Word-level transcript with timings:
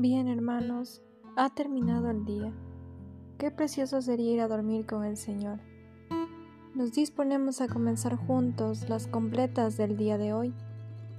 Bien, 0.00 0.28
hermanos, 0.28 1.02
ha 1.36 1.50
terminado 1.50 2.08
el 2.08 2.24
día. 2.24 2.54
Qué 3.36 3.50
precioso 3.50 4.00
sería 4.00 4.32
ir 4.32 4.40
a 4.40 4.48
dormir 4.48 4.86
con 4.86 5.04
el 5.04 5.18
Señor. 5.18 5.60
Nos 6.74 6.92
disponemos 6.92 7.60
a 7.60 7.68
comenzar 7.68 8.16
juntos 8.16 8.88
las 8.88 9.06
completas 9.08 9.76
del 9.76 9.98
día 9.98 10.16
de 10.16 10.32
hoy, 10.32 10.54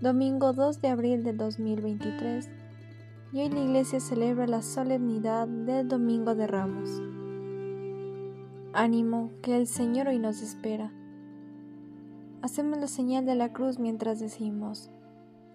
domingo 0.02 0.54
2 0.54 0.82
de 0.82 0.88
abril 0.88 1.24
de 1.24 1.34
2023, 1.34 2.50
y 3.34 3.42
hoy 3.42 3.50
la 3.50 3.60
iglesia 3.60 4.00
celebra 4.00 4.48
la 4.48 4.64
solemnidad 4.64 5.48
del 5.48 5.88
Domingo 5.88 6.34
de 6.34 6.48
Ramos. 6.48 6.90
Ánimo, 8.74 9.30
que 9.44 9.58
el 9.58 9.68
Señor 9.68 10.08
hoy 10.08 10.18
nos 10.18 10.42
espera. 10.42 10.92
Hacemos 12.42 12.80
la 12.80 12.88
señal 12.88 13.28
de 13.28 13.36
la 13.36 13.54
cruz 13.54 13.78
mientras 13.78 14.20
decimos, 14.20 14.90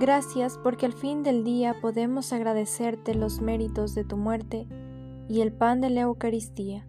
Gracias 0.00 0.56
porque 0.56 0.86
al 0.86 0.94
fin 0.94 1.22
del 1.22 1.44
día 1.44 1.76
podemos 1.78 2.32
agradecerte 2.32 3.14
los 3.14 3.42
méritos 3.42 3.94
de 3.94 4.02
tu 4.02 4.16
muerte 4.16 4.66
y 5.28 5.42
el 5.42 5.52
pan 5.52 5.82
de 5.82 5.90
la 5.90 6.00
Eucaristía, 6.00 6.86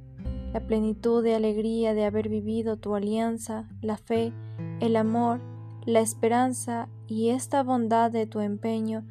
la 0.54 0.62
plenitud 0.62 1.22
de 1.22 1.36
alegría 1.36 1.94
de 1.94 2.06
haber 2.06 2.30
vivido 2.30 2.78
tu 2.78 2.96
alianza, 2.96 3.68
la 3.82 3.98
fe, 3.98 4.32
el 4.80 4.96
amor, 4.96 5.42
la 5.86 6.00
esperanza 6.00 6.88
y 7.06 7.32
esta 7.32 7.64
bondad 7.64 8.12
de 8.12 8.28
tu 8.28 8.40
empeño 8.40 9.04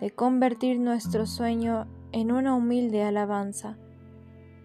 de 0.00 0.12
convertir 0.12 0.78
nuestro 0.78 1.26
sueño 1.26 1.88
en 2.12 2.30
una 2.30 2.54
humilde 2.54 3.02
alabanza. 3.02 3.76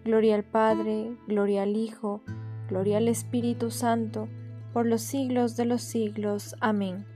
Gloria 0.04 0.36
al 0.36 0.44
Padre, 0.44 1.16
gloria 1.26 1.64
al 1.64 1.76
Hijo, 1.76 2.22
gloria 2.68 2.98
al 2.98 3.08
Espíritu 3.08 3.72
Santo, 3.72 4.28
por 4.72 4.86
los 4.86 5.02
siglos 5.02 5.56
de 5.56 5.64
los 5.64 5.82
siglos. 5.82 6.54
Amén. 6.60 7.15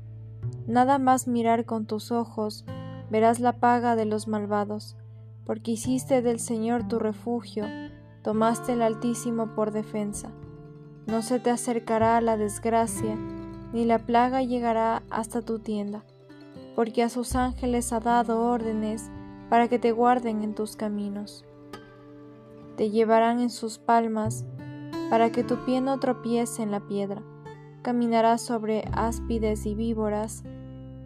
Nada 0.67 0.99
más 0.99 1.27
mirar 1.27 1.65
con 1.65 1.85
tus 1.85 2.11
ojos, 2.11 2.65
verás 3.09 3.39
la 3.39 3.53
paga 3.53 3.95
de 3.95 4.05
los 4.05 4.27
malvados, 4.27 4.95
porque 5.45 5.71
hiciste 5.71 6.21
del 6.21 6.39
Señor 6.39 6.87
tu 6.87 6.99
refugio, 6.99 7.65
tomaste 8.21 8.73
el 8.73 8.81
Altísimo 8.81 9.55
por 9.55 9.71
defensa. 9.71 10.31
No 11.07 11.23
se 11.23 11.39
te 11.39 11.49
acercará 11.49 12.21
la 12.21 12.37
desgracia, 12.37 13.15
ni 13.73 13.85
la 13.85 13.99
plaga 13.99 14.43
llegará 14.43 15.01
hasta 15.09 15.41
tu 15.41 15.59
tienda, 15.59 16.05
porque 16.75 17.01
a 17.03 17.09
sus 17.09 17.35
ángeles 17.35 17.91
ha 17.91 17.99
dado 17.99 18.41
órdenes 18.41 19.09
para 19.49 19.67
que 19.67 19.79
te 19.79 19.91
guarden 19.91 20.43
en 20.43 20.53
tus 20.53 20.75
caminos. 20.75 21.43
Te 22.77 22.91
llevarán 22.91 23.39
en 23.39 23.49
sus 23.49 23.79
palmas, 23.79 24.45
para 25.09 25.31
que 25.31 25.43
tu 25.43 25.65
pie 25.65 25.81
no 25.81 25.99
tropiece 25.99 26.63
en 26.63 26.71
la 26.71 26.79
piedra 26.81 27.23
caminarás 27.81 28.41
sobre 28.41 28.83
áspides 28.93 29.65
y 29.65 29.75
víboras, 29.75 30.43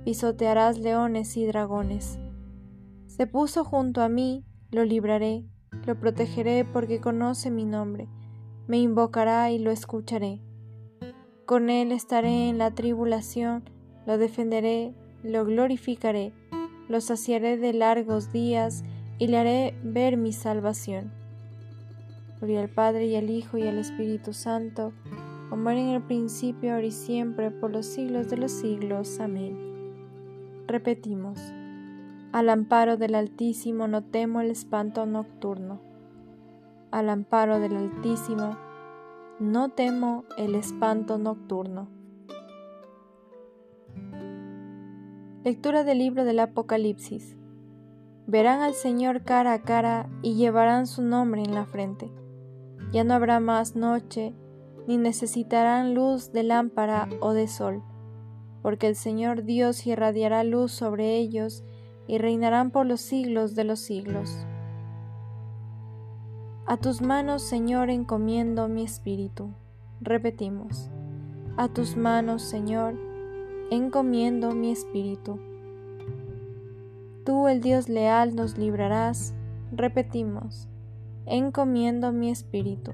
pisotearás 0.04 0.78
leones 0.80 1.36
y 1.38 1.46
dragones. 1.46 2.20
Se 3.08 3.28
puso 3.28 3.64
junto 3.64 4.02
a 4.02 4.10
mí, 4.10 4.46
lo 4.72 4.84
libraré, 4.84 5.46
lo 5.86 6.00
protegeré 6.00 6.66
porque 6.66 7.00
conoce 7.00 7.52
mi 7.52 7.66
nombre, 7.66 8.08
me 8.68 8.78
invocará 8.78 9.52
y 9.52 9.60
lo 9.60 9.72
escucharé. 9.72 10.42
Con 11.46 11.70
él 11.70 11.92
estaré 11.92 12.50
en 12.50 12.58
la 12.58 12.72
tribulación, 12.72 13.64
lo 14.06 14.18
defenderé, 14.18 14.94
lo 15.24 15.46
glorificaré, 15.46 16.34
lo 16.88 17.02
saciaré 17.02 17.58
de 17.58 17.74
largos 17.74 18.32
días 18.32 18.84
y 19.18 19.28
le 19.28 19.38
haré 19.38 19.76
ver 19.84 20.18
mi 20.18 20.34
salvación. 20.34 21.12
Gloria 22.40 22.62
al 22.62 22.70
Padre 22.70 23.08
y 23.08 23.16
al 23.16 23.30
Hijo 23.30 23.58
y 23.58 23.68
al 23.68 23.78
Espíritu 23.78 24.34
Santo, 24.34 24.92
como 25.50 25.70
era 25.70 25.80
en 25.80 25.90
el 25.90 26.02
principio, 26.02 26.74
ahora 26.74 26.86
y 26.86 26.92
siempre, 26.92 27.52
por 27.52 27.72
los 27.72 27.86
siglos 27.86 28.30
de 28.30 28.38
los 28.38 28.52
siglos. 28.52 29.20
Amén. 29.20 29.58
Repetimos, 30.68 31.40
al 32.32 32.50
amparo 32.50 32.98
del 32.98 33.16
Altísimo 33.16 33.88
no 33.88 34.04
temo 34.04 34.42
el 34.42 34.52
espanto 34.52 35.06
nocturno. 35.06 35.80
Al 36.92 37.10
amparo 37.10 37.60
del 37.60 37.78
Altísimo 37.78 38.58
no 39.40 39.70
temo 39.70 40.26
el 40.38 40.56
espanto 40.56 41.18
nocturno. 41.18 41.88
Lectura 45.46 45.84
del 45.84 46.00
libro 46.00 46.26
del 46.26 46.40
Apocalipsis. 46.40 47.38
Verán 48.28 48.62
al 48.62 48.74
Señor 48.74 49.24
cara 49.24 49.54
a 49.54 49.62
cara 49.62 50.10
y 50.22 50.34
llevarán 50.34 50.88
su 50.88 51.04
nombre 51.04 51.44
en 51.44 51.54
la 51.54 51.66
frente. 51.66 52.12
Ya 52.92 53.04
no 53.04 53.14
habrá 53.14 53.40
más 53.40 53.76
noche, 53.76 54.34
ni 54.88 54.98
necesitarán 54.98 55.94
luz 55.94 56.32
de 56.32 56.44
lámpara 56.44 57.08
o 57.20 57.34
de 57.34 57.48
sol, 57.48 57.84
porque 58.62 58.88
el 58.88 58.96
Señor 58.96 59.44
Dios 59.44 59.86
irradiará 59.86 60.44
luz 60.44 60.72
sobre 60.72 61.18
ellos 61.18 61.64
y 62.08 62.18
reinarán 62.18 62.72
por 62.72 62.86
los 62.86 63.02
siglos 63.02 63.56
de 63.56 63.64
los 63.64 63.80
siglos. 63.80 64.46
A 66.68 66.78
tus 66.78 67.02
manos, 67.02 67.44
Señor, 67.44 67.90
encomiendo 67.90 68.68
mi 68.68 68.84
espíritu. 68.84 69.54
Repetimos, 70.02 70.90
a 71.58 71.68
tus 71.68 71.96
manos, 71.96 72.42
Señor, 72.42 72.96
encomiendo 73.70 74.52
mi 74.52 74.72
espíritu. 74.72 75.40
Tú, 77.24 77.48
el 77.48 77.62
Dios 77.62 77.88
leal, 77.88 78.36
nos 78.36 78.58
librarás. 78.58 79.34
Repetimos, 79.72 80.68
encomiendo 81.26 82.12
mi 82.12 82.30
espíritu. 82.30 82.94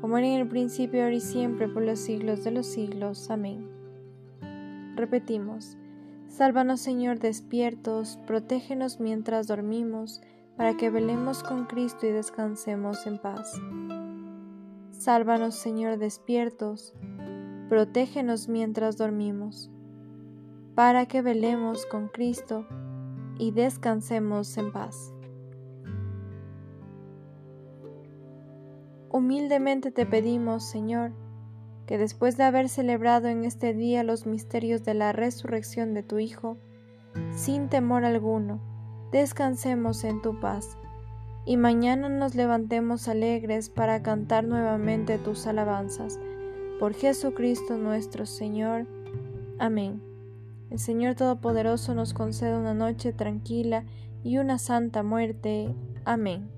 como 0.00 0.18
en 0.18 0.24
el 0.24 0.48
principio, 0.48 1.02
ahora 1.02 1.14
y 1.14 1.20
siempre, 1.20 1.68
por 1.68 1.82
los 1.82 1.98
siglos 1.98 2.44
de 2.44 2.50
los 2.50 2.66
siglos. 2.66 3.30
Amén. 3.30 3.68
Repetimos, 4.96 5.76
Sálvanos 6.28 6.80
Señor 6.80 7.18
despiertos, 7.18 8.18
protégenos 8.26 9.00
mientras 9.00 9.46
dormimos, 9.46 10.20
para 10.56 10.76
que 10.76 10.90
velemos 10.90 11.42
con 11.42 11.66
Cristo 11.66 12.06
y 12.06 12.10
descansemos 12.10 13.06
en 13.06 13.18
paz. 13.18 13.52
Sálvanos, 14.90 15.54
Señor, 15.54 15.98
despiertos, 15.98 16.94
protégenos 17.68 18.48
mientras 18.48 18.96
dormimos, 18.96 19.70
para 20.74 21.06
que 21.06 21.22
velemos 21.22 21.86
con 21.86 22.08
Cristo 22.08 22.66
y 23.38 23.52
descansemos 23.52 24.56
en 24.58 24.72
paz. 24.72 25.14
Humildemente 29.18 29.90
te 29.90 30.06
pedimos, 30.06 30.62
Señor, 30.62 31.10
que 31.86 31.98
después 31.98 32.36
de 32.36 32.44
haber 32.44 32.68
celebrado 32.68 33.26
en 33.26 33.44
este 33.44 33.74
día 33.74 34.04
los 34.04 34.26
misterios 34.26 34.84
de 34.84 34.94
la 34.94 35.10
resurrección 35.10 35.92
de 35.92 36.04
tu 36.04 36.20
Hijo, 36.20 36.56
sin 37.34 37.68
temor 37.68 38.04
alguno, 38.04 38.60
descansemos 39.10 40.04
en 40.04 40.22
tu 40.22 40.38
paz 40.38 40.78
y 41.44 41.56
mañana 41.56 42.08
nos 42.08 42.36
levantemos 42.36 43.08
alegres 43.08 43.70
para 43.70 44.04
cantar 44.04 44.44
nuevamente 44.44 45.18
tus 45.18 45.48
alabanzas. 45.48 46.20
Por 46.78 46.94
Jesucristo 46.94 47.76
nuestro 47.76 48.24
Señor. 48.24 48.86
Amén. 49.58 50.00
El 50.70 50.78
Señor 50.78 51.16
Todopoderoso 51.16 51.92
nos 51.92 52.14
conceda 52.14 52.56
una 52.56 52.72
noche 52.72 53.12
tranquila 53.12 53.84
y 54.22 54.38
una 54.38 54.58
santa 54.58 55.02
muerte. 55.02 55.74
Amén. 56.04 56.57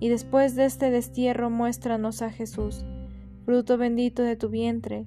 y 0.00 0.08
después 0.08 0.54
de 0.54 0.66
este 0.66 0.90
destierro 0.90 1.50
muéstranos 1.50 2.22
a 2.22 2.30
Jesús, 2.30 2.84
fruto 3.44 3.78
bendito 3.78 4.22
de 4.22 4.36
tu 4.36 4.48
vientre, 4.48 5.06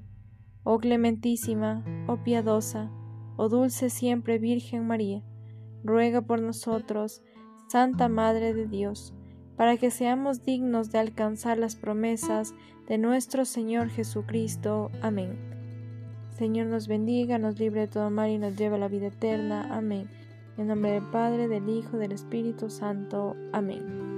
oh 0.64 0.80
clementísima, 0.80 1.84
oh 2.08 2.18
piadosa, 2.24 2.92
oh 3.38 3.50
dulce 3.50 3.90
siempre 3.90 4.40
Virgen 4.40 4.88
María, 4.88 5.24
ruega 5.84 6.22
por 6.22 6.42
nosotros, 6.42 7.22
Santa 7.68 8.10
Madre 8.10 8.54
de 8.54 8.68
Dios, 8.68 9.14
para 9.56 9.78
que 9.78 9.92
seamos 9.92 10.44
dignos 10.44 10.92
de 10.92 11.00
alcanzar 11.00 11.58
las 11.58 11.76
promesas 11.76 12.54
de 12.88 12.98
nuestro 12.98 13.46
Señor 13.46 13.90
Jesucristo. 13.90 14.90
Amén. 15.02 15.38
Señor 16.32 16.68
nos 16.68 16.88
bendiga, 16.88 17.38
nos 17.38 17.60
libre 17.60 17.82
de 17.82 17.88
todo 17.88 18.10
mal 18.10 18.30
y 18.30 18.38
nos 18.38 18.56
lleve 18.56 18.78
a 18.78 18.80
la 18.80 18.88
vida 18.88 19.08
eterna. 19.08 19.68
Amén. 19.76 20.10
En 20.58 20.68
nombre 20.68 20.92
del 20.92 21.04
Padre, 21.04 21.48
del 21.48 21.70
Hijo, 21.70 21.98
del 21.98 22.14
Espíritu 22.14 22.70
Santo. 22.70 23.36
Amén. 23.52 24.09